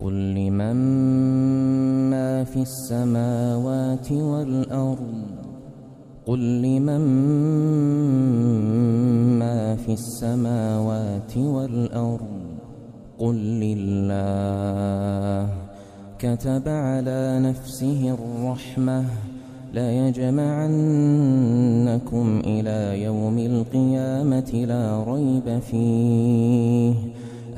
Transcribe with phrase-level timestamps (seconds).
[0.00, 0.76] قل لمن
[2.10, 5.26] ما في السماوات والأرض
[6.26, 7.00] قل لمن
[9.38, 12.40] ما في السماوات والأرض
[13.18, 15.48] قل لله
[16.18, 19.04] كتب على نفسه الرحمة
[19.74, 20.80] ليجمعنكم
[22.44, 26.94] إلى يوم القيامة لا ريب فيه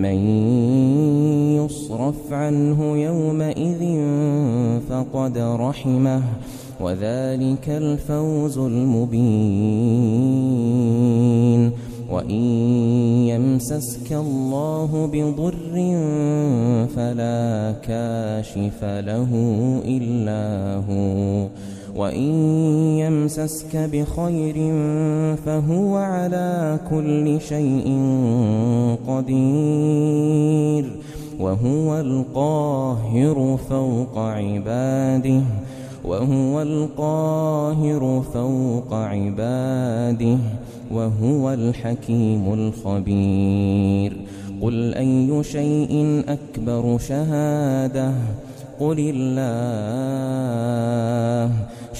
[0.00, 0.18] من
[1.56, 3.82] يصرف عنه يومئذ
[4.88, 6.22] فقد رحمه
[6.80, 9.80] وذلك الفوز المبين
[12.10, 12.44] وإن
[13.30, 15.74] يمسسك الله بضر
[16.96, 19.30] فلا كاشف له
[19.84, 21.46] إلا هو
[22.00, 22.32] وإن
[22.98, 24.56] يمسسك بخير
[25.46, 27.86] فهو على كل شيء
[29.08, 30.84] قدير
[31.40, 35.40] وهو القاهر فوق عباده
[36.04, 40.38] وهو القاهر فوق عباده
[40.90, 44.16] وهو الحكيم الخبير
[44.62, 48.12] قل أي شيء أكبر شهادة
[48.80, 50.30] قل الله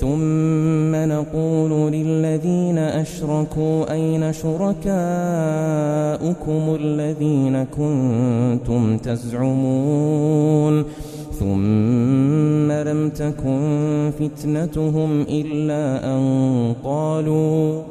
[0.00, 4.86] ثم نقول للذين أشركوا أين شركاؤكم
[6.80, 10.84] الذين كنتم تزعمون
[11.38, 17.82] ثم لم تكن فتنتهم إلا أن قالوا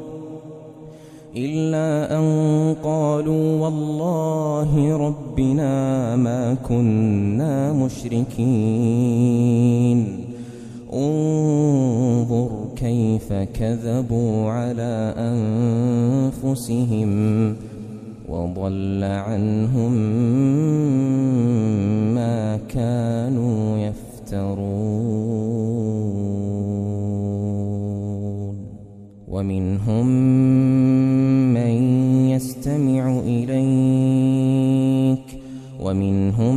[1.36, 9.08] إلا أن قالوا والله ربنا ما كنا مشركين
[10.92, 15.14] انظر كيف كذبوا على
[16.38, 17.10] أنفسهم
[18.28, 19.92] وضل عنهم
[22.14, 25.08] ما كانوا يفترون.
[29.28, 30.06] ومنهم
[31.54, 31.72] من
[32.30, 34.38] يستمع إليك
[35.80, 36.56] ومنهم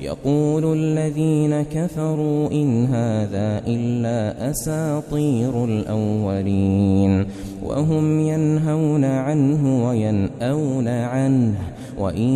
[0.00, 7.26] يقول الذين كفروا إن هذا إلا أساطير الأولين
[7.64, 11.54] وهم ينهون عنه وينأون عنه
[11.98, 12.28] وإن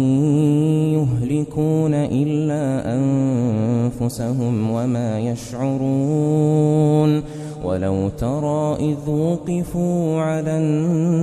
[0.93, 7.23] يهلكون إلا أنفسهم وما يشعرون
[7.65, 11.23] ولو ترى إذ وقفوا على النار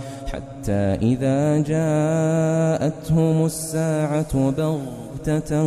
[0.61, 5.61] حتى إذا جاءتهم الساعة بغتة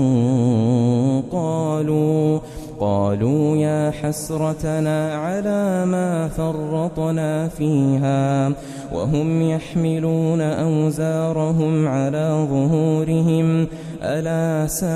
[1.33, 2.39] قالوا
[2.81, 8.53] قالوا يا حسرتنا على ما فرطنا فيها
[8.93, 13.67] وهم يحملون أوزارهم على ظهورهم
[14.03, 14.89] ألا ساء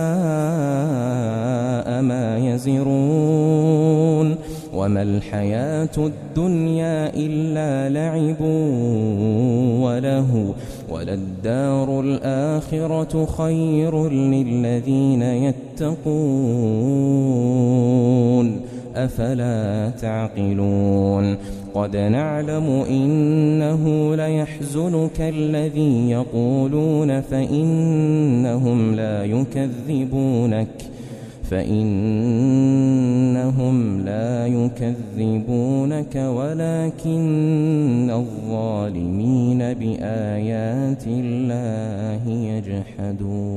[2.03, 3.58] ما يزرون.
[4.79, 8.41] وما الحياة الدنيا إلا لعب
[9.83, 10.55] وله
[10.91, 16.29] وللدار الآخرة خير للذين يتقون
[18.97, 21.37] أفلا تعقلون
[21.75, 30.98] قد نعلم إنه ليحزنك الذي يقولون فإنهم لا يكذبونك
[31.51, 32.97] فإنهم
[34.01, 42.29] لا يكذبونك ولكن الظالمين بآيات الله
[42.99, 43.49] يجحدون.